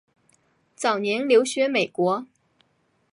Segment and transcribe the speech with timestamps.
[0.75, 2.25] 早年留学美国。